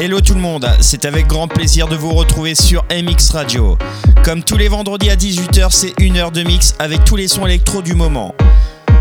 Hello 0.00 0.20
tout 0.20 0.34
le 0.34 0.40
monde, 0.40 0.70
c'est 0.80 1.04
avec 1.06 1.26
grand 1.26 1.48
plaisir 1.48 1.88
de 1.88 1.96
vous 1.96 2.14
retrouver 2.14 2.54
sur 2.54 2.84
MX 2.84 3.32
Radio. 3.32 3.76
Comme 4.22 4.44
tous 4.44 4.56
les 4.56 4.68
vendredis 4.68 5.10
à 5.10 5.16
18h, 5.16 5.70
c'est 5.70 5.92
une 5.98 6.16
heure 6.16 6.30
de 6.30 6.44
mix 6.44 6.76
avec 6.78 7.04
tous 7.04 7.16
les 7.16 7.26
sons 7.26 7.44
électro 7.46 7.82
du 7.82 7.96
moment. 7.96 8.32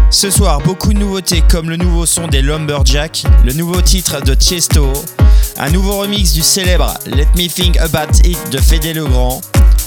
Ce 0.09 0.31
soir, 0.31 0.59
beaucoup 0.59 0.93
de 0.93 0.97
nouveautés 0.97 1.43
comme 1.47 1.69
le 1.69 1.77
nouveau 1.77 2.07
son 2.07 2.27
des 2.27 2.41
Lumberjack, 2.41 3.25
le 3.45 3.53
nouveau 3.53 3.79
titre 3.79 4.23
de 4.23 4.33
Tiesto, 4.33 4.91
un 5.59 5.69
nouveau 5.69 5.99
remix 5.99 6.33
du 6.33 6.41
célèbre 6.41 6.95
Let 7.05 7.27
Me 7.37 7.47
Think 7.47 7.77
About 7.77 8.17
It 8.23 8.49
de 8.49 8.57
Fede 8.57 8.95
Legrand. 8.95 9.41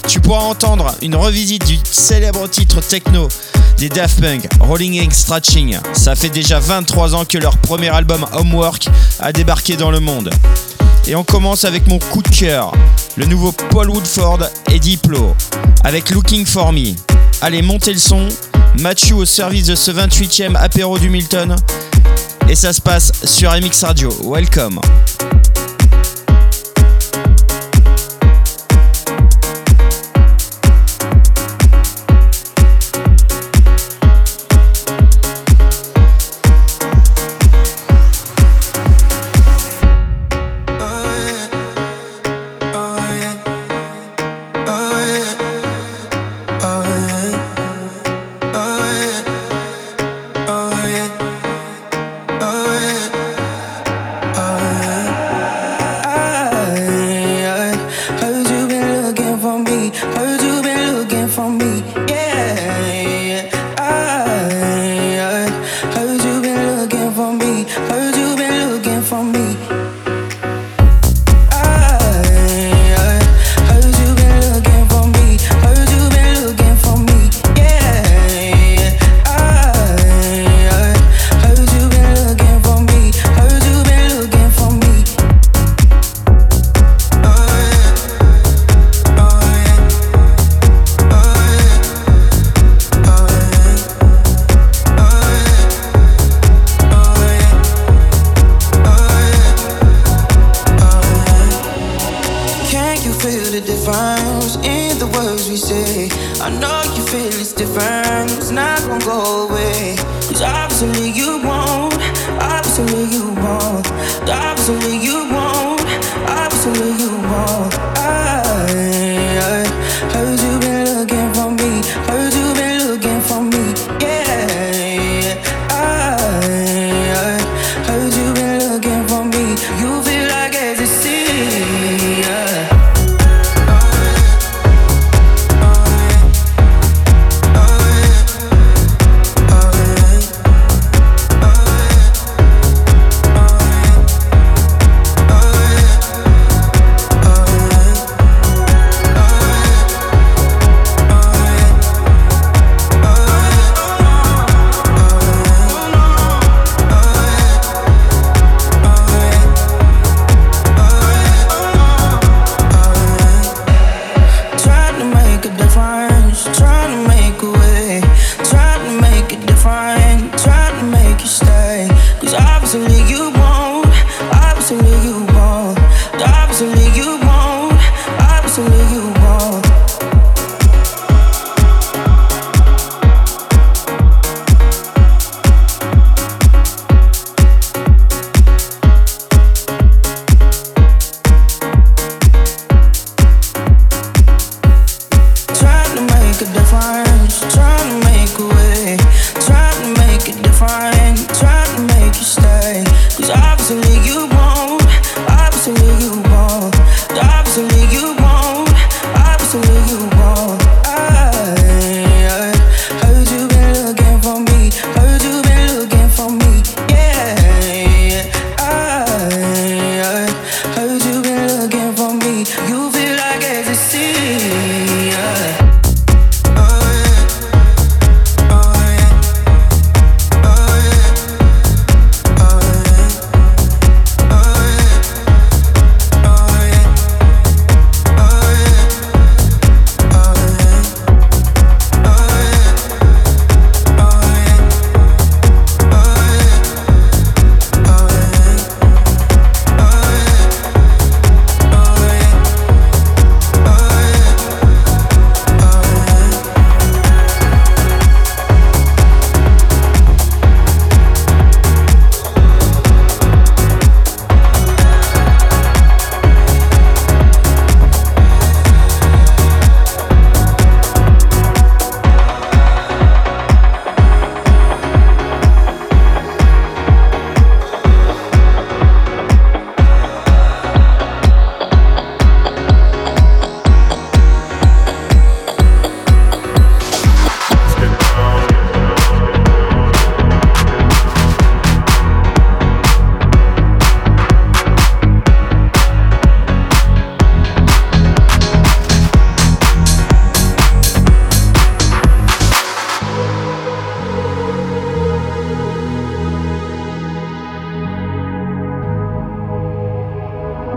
Tu 0.07 0.21
pourras 0.21 0.45
entendre 0.45 0.95
une 1.03 1.17
revisite 1.17 1.67
du 1.67 1.77
célèbre 1.83 2.49
titre 2.49 2.81
techno 2.83 3.27
des 3.79 3.89
Daft 3.89 4.21
Punk, 4.21 4.47
Rolling 4.61 5.05
and 5.05 5.11
Stretching. 5.11 5.77
Ça 5.93 6.15
fait 6.15 6.31
déjà 6.31 6.61
23 6.61 7.17
ans 7.17 7.25
que 7.25 7.39
leur 7.39 7.57
premier 7.59 7.89
album 7.89 8.25
Homework 8.33 8.89
a 9.19 9.33
débarqué 9.33 9.77
dans 9.77 9.91
le 9.91 9.99
monde. 9.99 10.31
Et 11.11 11.17
on 11.17 11.25
commence 11.25 11.65
avec 11.65 11.89
mon 11.89 11.99
coup 11.99 12.23
de 12.23 12.29
cœur, 12.29 12.71
le 13.17 13.27
nouveau 13.27 13.51
Paul 13.51 13.91
Woodford 13.91 14.45
et 14.71 14.79
Diplo, 14.79 15.35
avec 15.83 16.11
Looking 16.11 16.47
For 16.47 16.73
Me. 16.73 16.95
Allez, 17.41 17.63
montez 17.63 17.93
le 17.93 17.99
son, 17.99 18.29
Mathieu 18.79 19.17
au 19.17 19.25
service 19.25 19.67
de 19.67 19.75
ce 19.75 19.91
28e 19.91 20.55
apéro 20.55 21.01
du 21.01 21.11
Milton. 21.11 21.57
Et 22.49 22.55
ça 22.55 22.73
se 22.73 22.81
passe 22.81 23.11
sur 23.25 23.51
MX 23.51 23.83
Radio. 23.83 24.11
Welcome. 24.25 24.79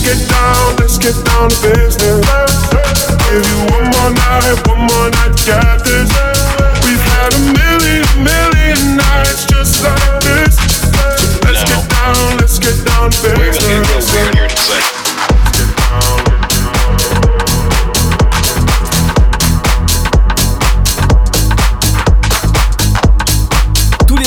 get 0.00 0.28
down, 0.28 0.76
let's 0.76 0.98
get 0.98 1.16
down 1.24 1.48
to 1.50 1.56
business. 1.62 2.22
Give 3.26 3.42
you 3.42 3.58
one 3.74 3.88
more 3.90 4.10
night, 4.14 4.56
one 4.68 4.86
more 4.86 5.10
night, 5.10 5.34
got 5.46 5.82
this. 5.82 6.10
We've 6.84 7.02
had 7.10 7.34
a 7.34 7.40
million, 7.50 8.06
million 8.22 8.96
nights 8.96 9.44
just 9.46 9.82
like 9.82 10.22
this. 10.22 10.54
let's 11.42 11.64
get 11.64 11.82
down, 11.90 12.36
let's 12.38 12.58
get 12.58 12.76
down 12.84 13.10
to 13.10 13.22
business. 13.22 13.58
We're 13.58 13.74
gonna 13.74 13.86
get 13.86 13.90
real 13.90 14.06
weird 14.06 14.34
here 14.34 14.44
in 14.44 14.50
a 14.50 14.56
second. 14.56 15.02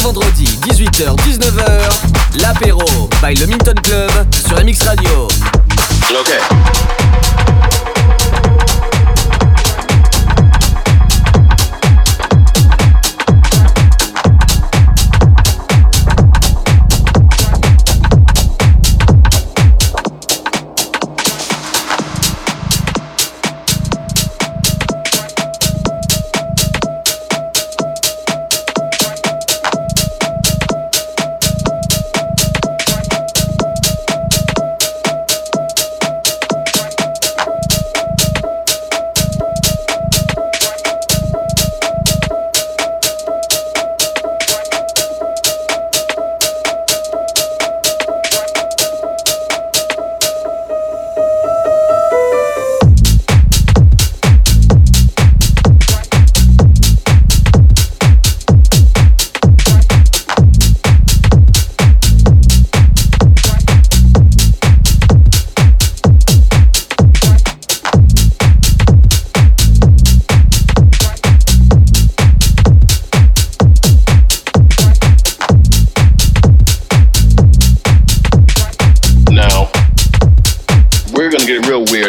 vendredi 0.06 0.46
18h 0.70 1.16
19h 1.26 2.16
l'apéro 2.36 3.10
by 3.22 3.34
le 3.34 3.48
Minton 3.48 3.74
Club 3.82 4.12
sur 4.32 4.64
MX 4.64 4.84
Radio. 4.84 5.55
Okay. 6.14 6.95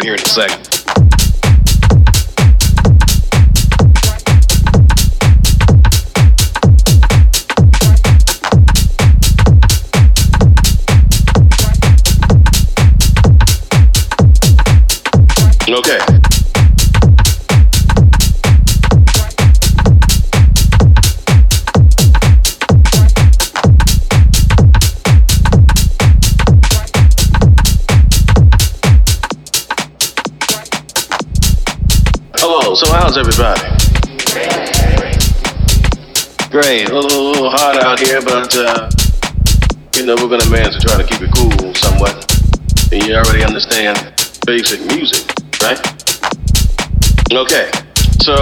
here 0.06 0.14
in 0.14 0.20
a 0.20 0.28
second. 0.28 0.62
Okay. 15.68 16.15
That's 32.76 32.90
out 37.84 37.98
here, 38.00 38.20
But 38.20 38.54
uh 38.56 38.90
you 39.94 40.04
know 40.04 40.14
we're 40.16 40.28
gonna 40.28 40.50
manage 40.50 40.74
to 40.74 40.80
try 40.80 41.00
to 41.00 41.04
keep 41.04 41.22
it 41.22 41.32
cool 41.32 41.74
somewhat. 41.74 42.20
And 42.92 43.02
you 43.06 43.14
already 43.14 43.44
understand 43.44 44.12
basic 44.46 44.80
music, 44.92 45.24
right? 45.62 45.80
Okay, 47.32 47.70
so 48.20 48.34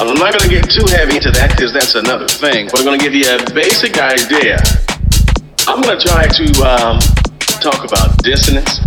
I'm 0.00 0.14
not 0.16 0.32
going 0.32 0.44
to 0.44 0.48
get 0.48 0.70
too 0.70 0.84
heavy 0.88 1.16
into 1.16 1.30
that 1.30 1.50
because 1.50 1.72
that's 1.72 1.94
another 1.94 2.26
thing. 2.26 2.68
We're 2.74 2.84
gonna 2.84 2.98
give 2.98 3.14
you 3.14 3.24
a 3.28 3.38
basic 3.52 3.98
idea. 3.98 4.58
I'm 5.68 5.80
going 5.82 5.98
to 5.98 6.06
try 6.06 6.26
to 6.26 6.46
um, 6.64 6.98
talk 7.60 7.84
about 7.84 8.16
dissonance. 8.22 8.80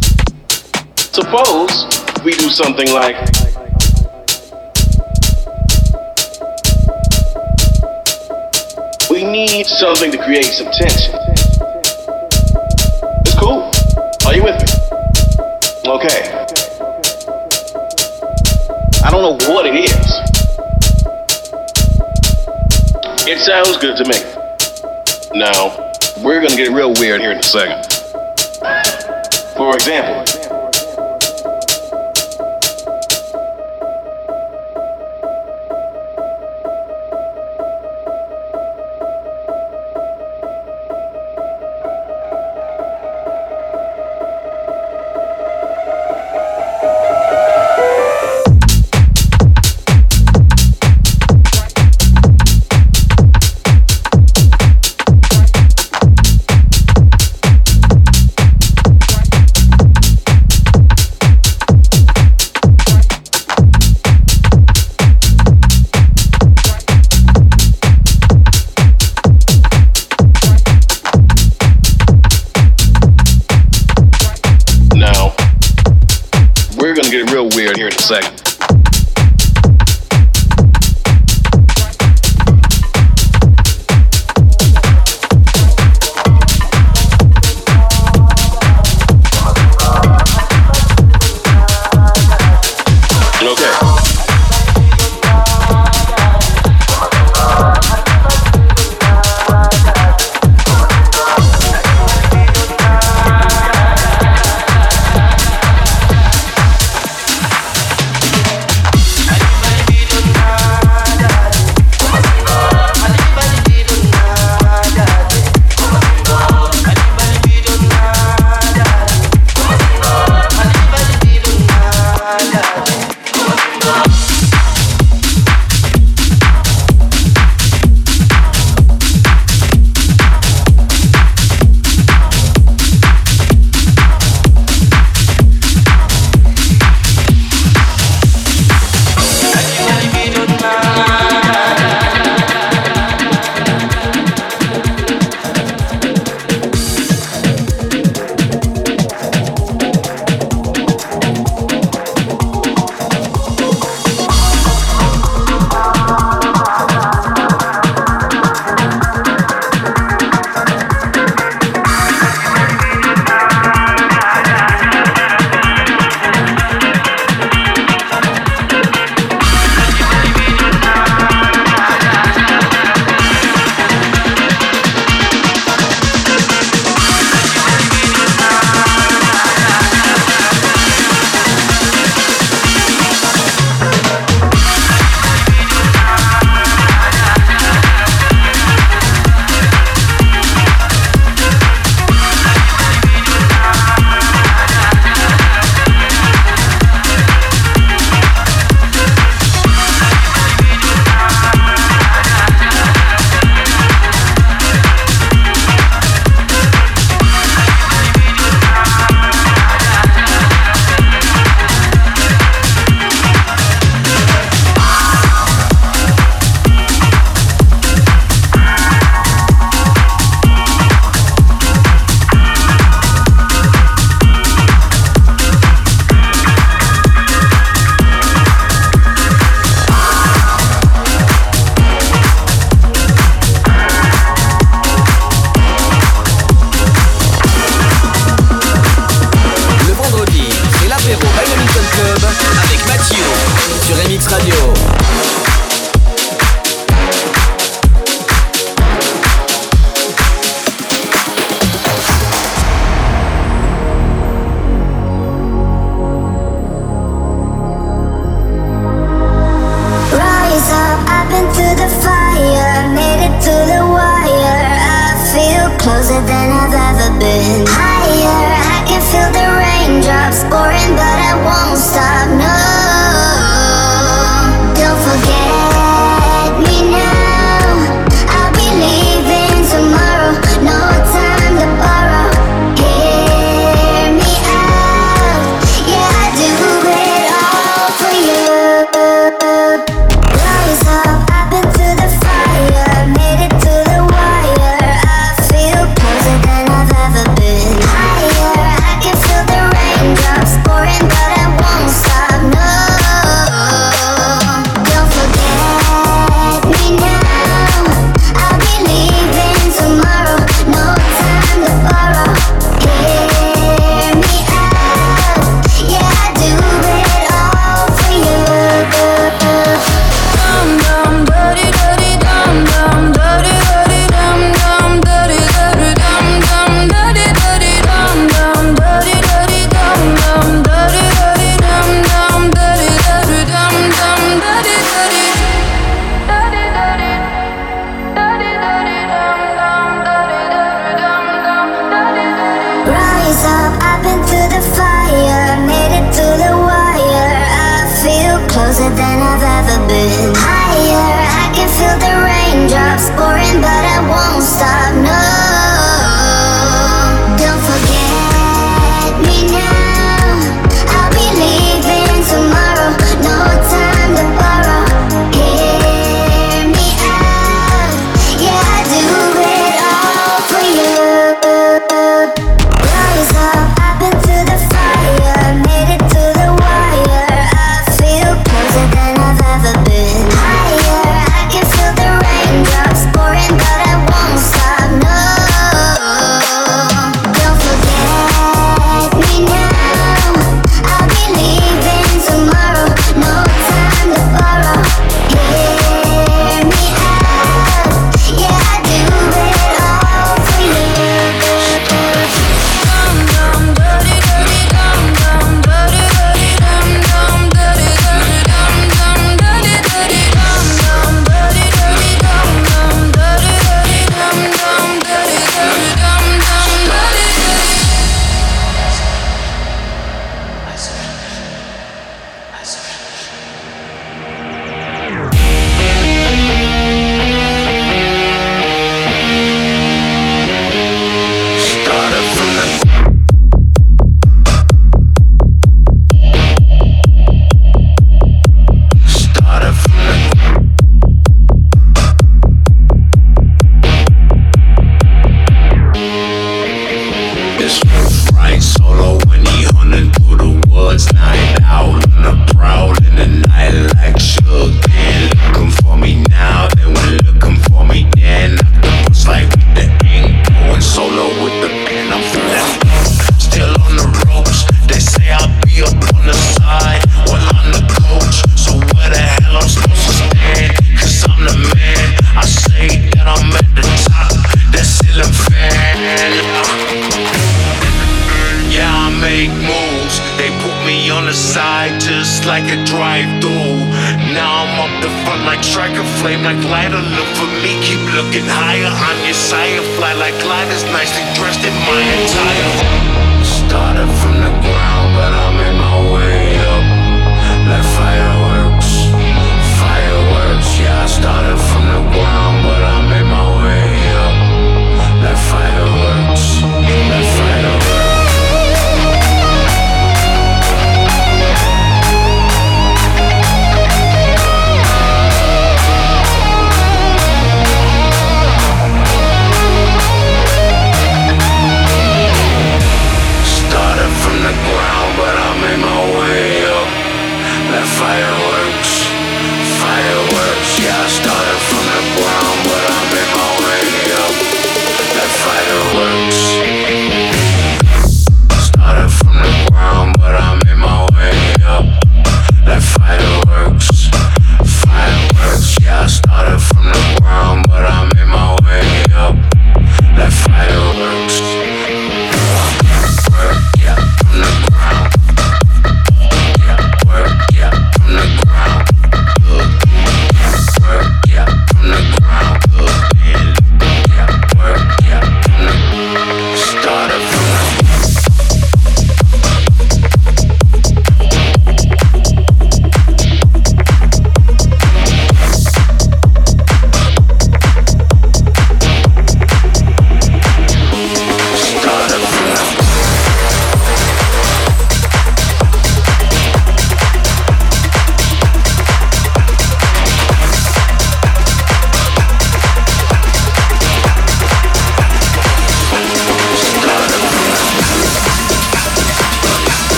Suppose 0.97 1.85
we 2.25 2.31
do 2.33 2.49
something 2.49 2.91
like. 2.91 3.52
We 9.23 9.31
need 9.31 9.65
something 9.65 10.11
to 10.11 10.17
create 10.17 10.43
some 10.43 10.67
tension. 10.69 11.15
It's 13.23 13.35
cool. 13.39 13.71
Are 14.27 14.35
you 14.35 14.43
with 14.43 14.59
me? 14.59 14.67
Okay. 15.89 16.45
I 19.01 19.09
don't 19.09 19.21
know 19.21 19.37
what 19.53 19.65
it 19.65 19.75
is. 19.75 20.07
It 23.25 23.39
sounds 23.39 23.77
good 23.77 23.95
to 23.95 24.03
me. 24.09 24.19
Now, 25.39 25.91
we're 26.21 26.41
gonna 26.41 26.57
get 26.57 26.73
real 26.73 26.93
weird 26.93 27.21
here 27.21 27.31
in 27.31 27.37
a 27.37 27.43
second. 27.43 27.81
For 29.55 29.73
example, 29.73 30.42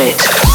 Music. 0.00 0.49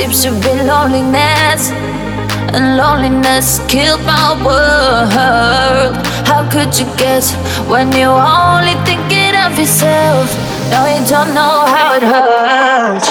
seems 0.00 0.22
to 0.22 0.30
be 0.40 0.54
loneliness, 0.64 1.70
and 2.56 2.78
loneliness 2.78 3.60
killed 3.68 4.00
my 4.06 4.32
world. 4.42 5.94
How 6.24 6.48
could 6.50 6.72
you 6.78 6.86
guess 6.96 7.34
when 7.68 7.92
you're 7.92 8.08
only 8.08 8.76
thinking 8.88 9.36
of 9.36 9.58
yourself? 9.58 10.24
No, 10.70 10.86
you 10.88 11.04
don't 11.06 11.34
know 11.34 11.68
how 11.74 11.96
it 11.98 12.02
hurts. 12.02 13.08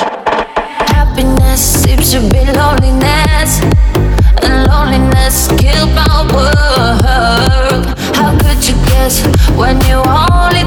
Happiness 0.98 1.62
seems 1.62 2.10
to 2.14 2.22
be 2.22 2.42
loneliness, 2.58 3.62
and 4.42 4.66
loneliness 4.66 5.48
killed 5.62 5.94
my 5.94 6.26
world. 6.34 7.86
How 8.18 8.32
could 8.42 8.68
you 8.68 8.74
guess 8.90 9.22
when 9.54 9.78
you're 9.86 10.10
only 10.10 10.59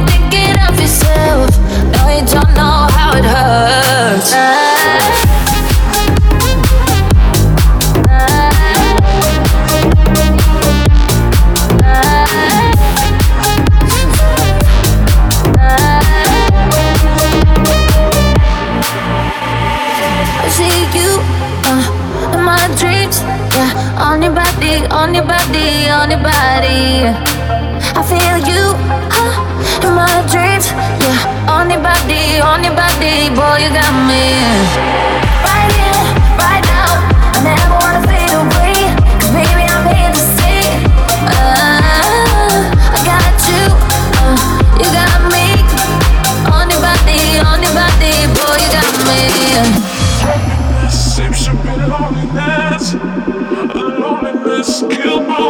you 55.05 55.42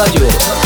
Radio. 0.00 0.59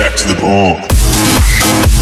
back 0.00 0.16
to 0.16 0.28
the 0.28 0.40
bone. 0.40 1.99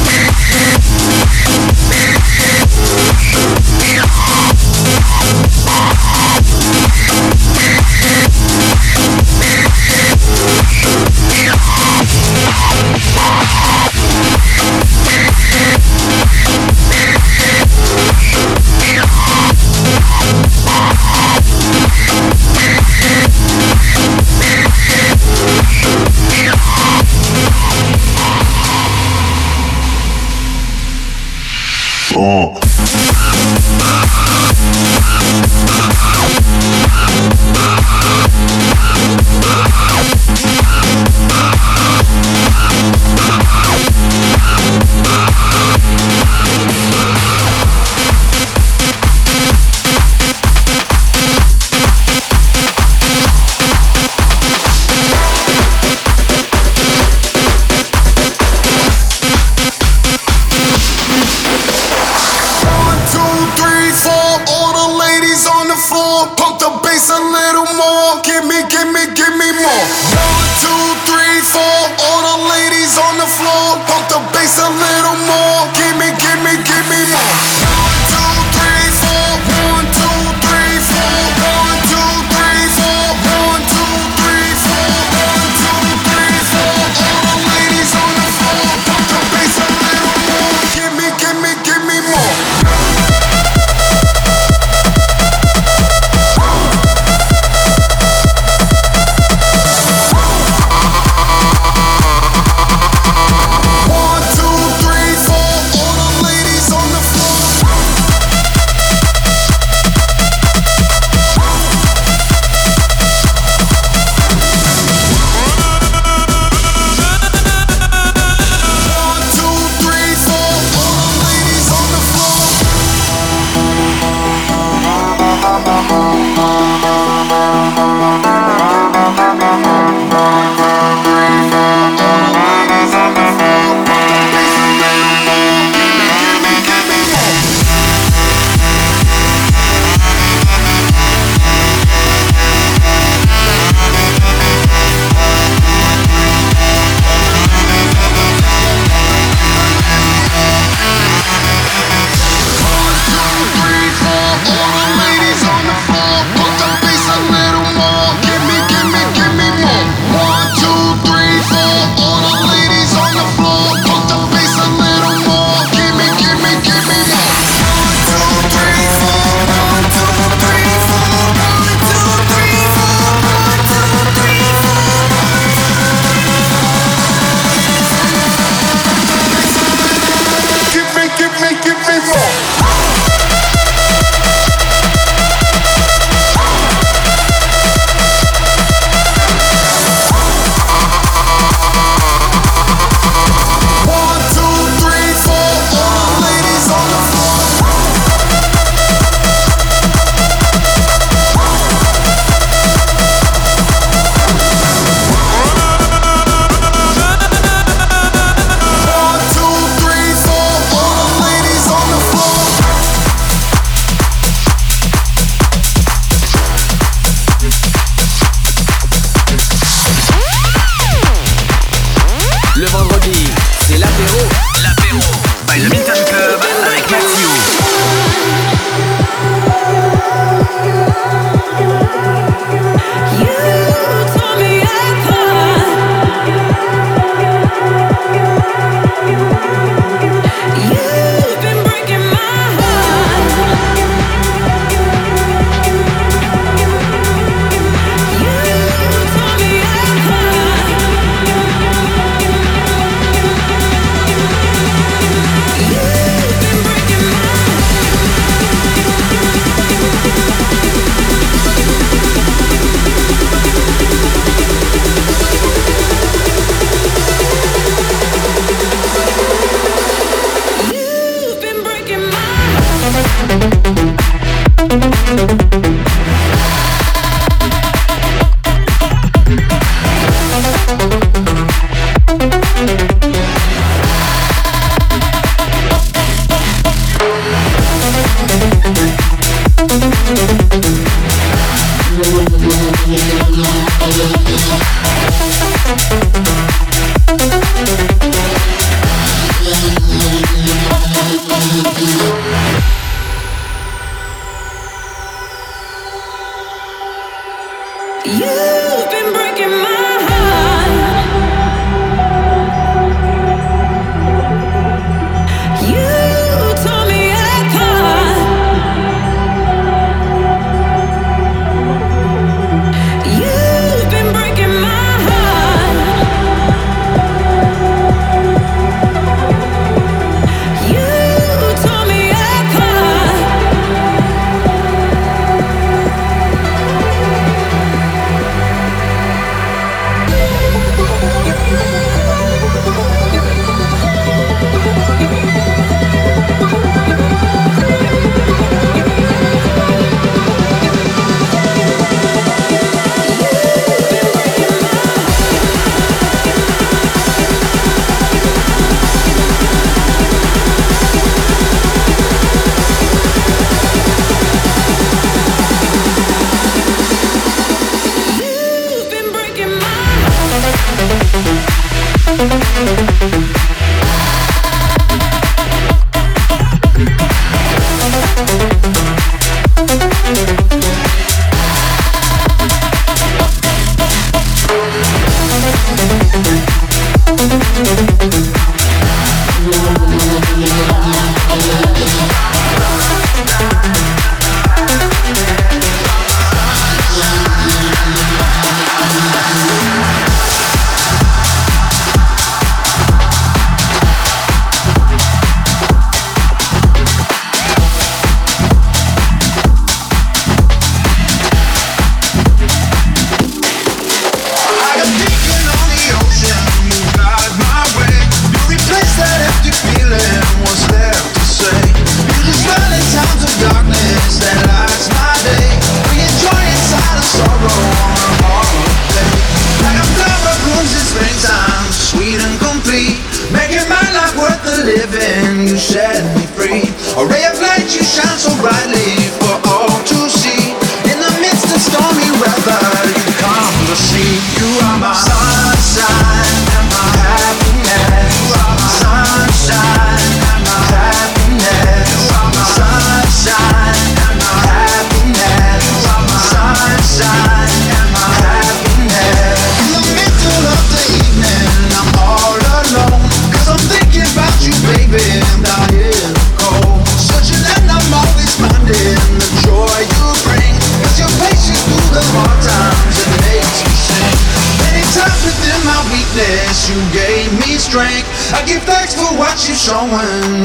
drink. 477.99 478.35
I 478.35 478.45
give 478.47 478.63
thanks 478.63 478.95
for 478.95 479.09
what 479.19 479.35
you've 479.49 479.59
shown, 479.59 479.91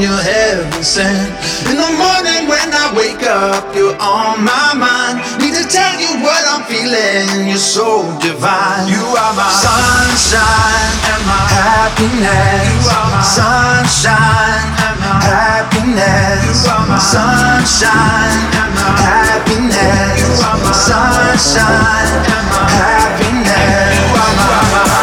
you 0.00 0.10
haven't 0.10 0.84
sent. 0.84 1.30
In 1.70 1.76
the 1.76 1.92
morning 1.94 2.48
when 2.48 2.68
I 2.72 2.92
wake 2.96 3.22
up, 3.26 3.74
you're 3.74 3.96
on 4.00 4.42
my 4.44 4.74
mind. 4.74 5.22
Need 5.40 5.54
to 5.54 5.66
tell 5.68 5.94
you 6.00 6.22
what 6.22 6.42
I'm 6.48 6.64
feeling, 6.66 7.48
you're 7.48 7.58
so 7.58 8.02
divine. 8.20 8.88
You 8.88 9.02
are 9.04 9.34
my 9.34 9.50
sunshine 9.50 10.94
and 11.12 11.22
my 11.26 11.44
happiness. 11.54 12.66
You 12.66 12.90
are 12.90 13.08
my 13.12 13.22
sunshine 13.22 14.66
and 14.86 14.96
my 15.00 15.14
happiness. 15.22 16.64
You 16.64 16.70
are 16.70 16.86
my 16.88 16.98
sunshine 16.98 18.40
and 18.58 18.72
my 18.74 18.90
happiness. 18.98 20.18
You 20.18 20.30
are 20.42 20.58
my 20.58 20.72
sunshine 20.72 22.10
and 22.32 22.46
my 22.50 22.64
happiness. 22.80 23.92
You 23.94 24.06
are 24.18 24.34
my 24.38 24.93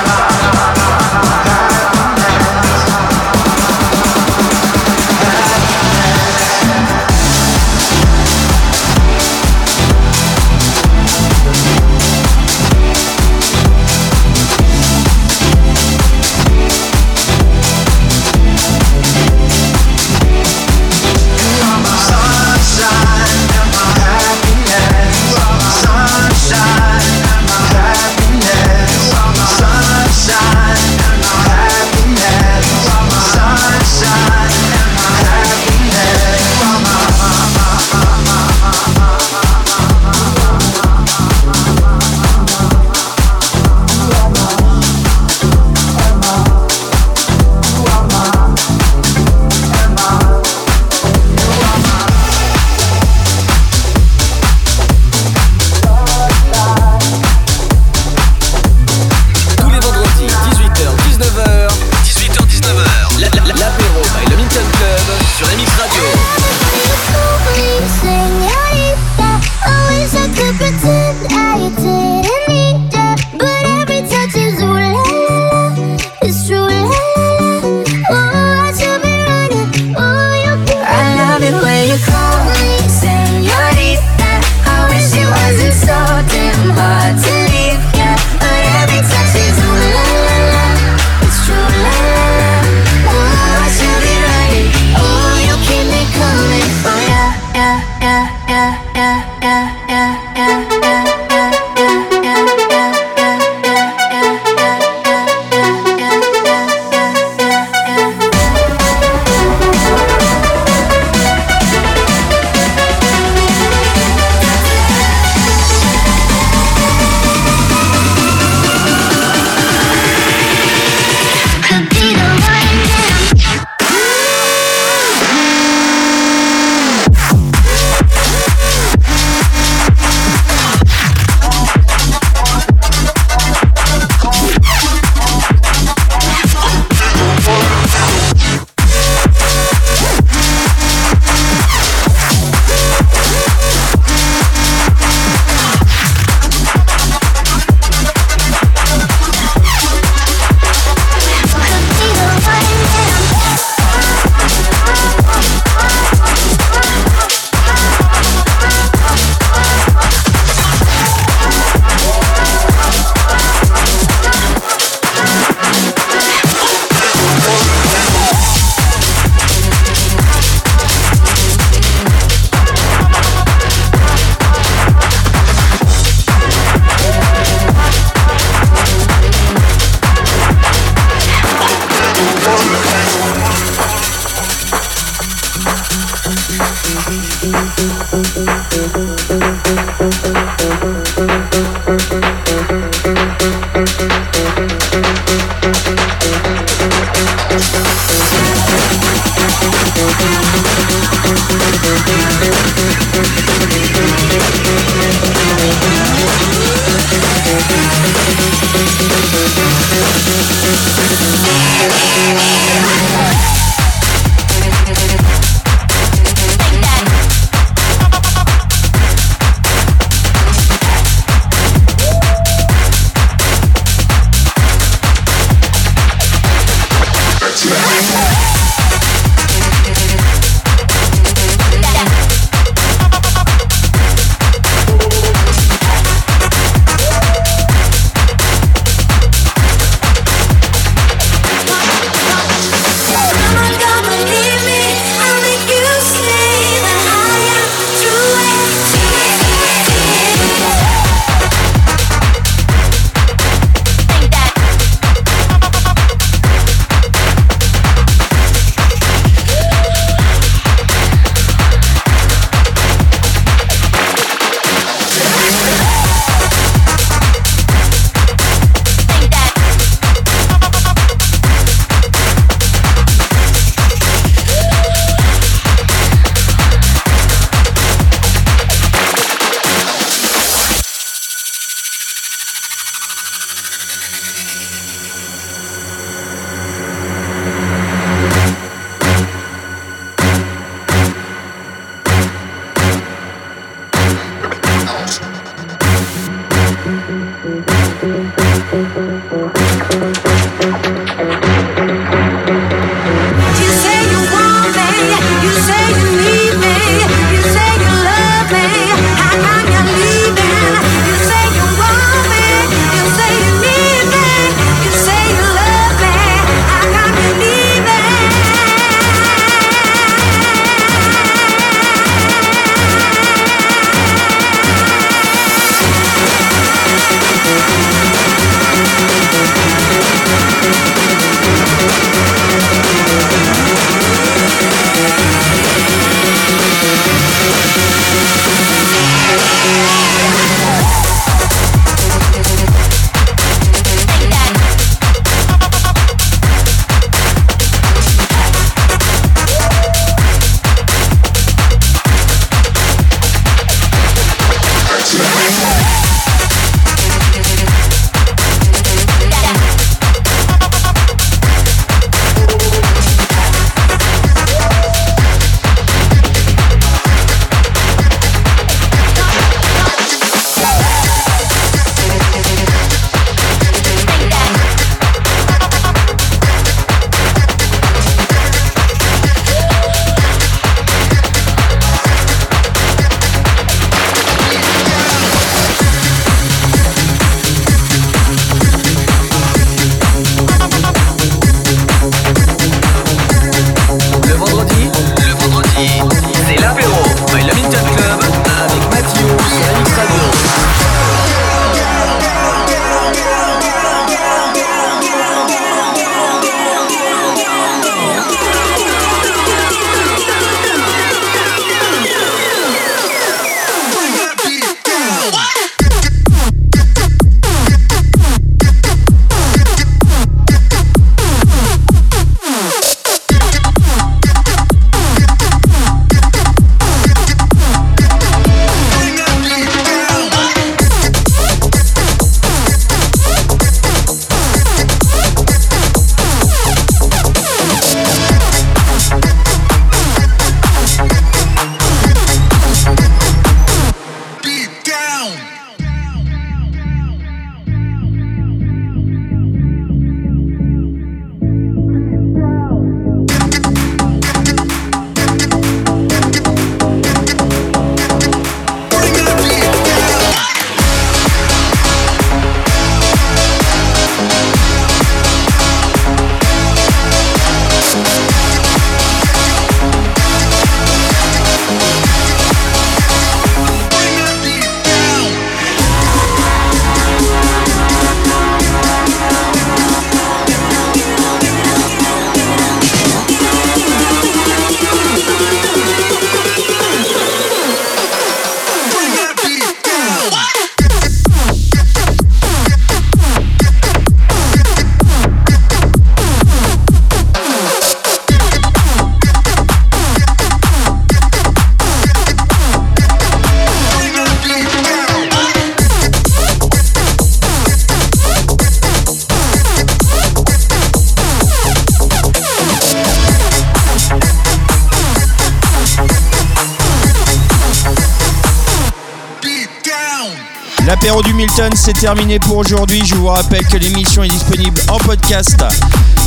L'apéro 521.41 521.55
du 521.55 521.63
Milton, 521.63 521.71
c'est 521.75 521.93
terminé 521.93 522.39
pour 522.39 522.57
aujourd'hui. 522.57 523.01
Je 523.05 523.15
vous 523.15 523.27
rappelle 523.27 523.65
que 523.65 523.77
l'émission 523.77 524.21
est 524.21 524.27
disponible 524.27 524.79
en 524.89 524.97
podcast 524.97 525.55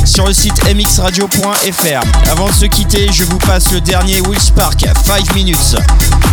sur 0.03 0.25
le 0.25 0.33
site 0.33 0.61
mxradio.fr. 0.73 2.31
Avant 2.31 2.47
de 2.47 2.53
se 2.53 2.65
quitter, 2.65 3.09
je 3.13 3.23
vous 3.23 3.37
passe 3.37 3.71
le 3.71 3.79
dernier 3.79 4.19
Will 4.21 4.39
Spark, 4.39 4.85
5 5.05 5.33
minutes. 5.33 5.77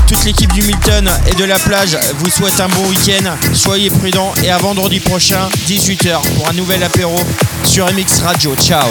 Toute 0.08 0.24
l'équipe 0.24 0.52
du 0.52 0.62
Milton 0.62 1.08
et 1.28 1.34
de 1.34 1.44
la 1.44 1.58
plage 1.60 1.96
vous 2.18 2.30
souhaite 2.30 2.58
un 2.60 2.68
bon 2.68 2.88
week-end. 2.88 3.36
Soyez 3.54 3.90
prudents 3.90 4.32
et 4.42 4.50
à 4.50 4.58
vendredi 4.58 4.98
prochain, 5.00 5.48
18h, 5.68 6.20
pour 6.36 6.48
un 6.48 6.52
nouvel 6.52 6.82
apéro 6.82 7.16
sur 7.64 7.86
MX 7.86 8.22
Radio. 8.24 8.54
Ciao 8.56 8.88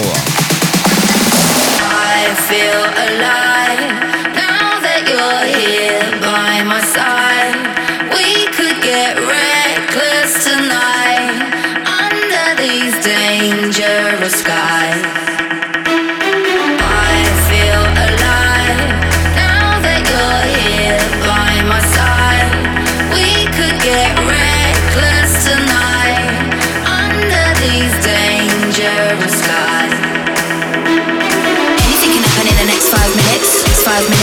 five 33.92 34.08
minutes. 34.08 34.21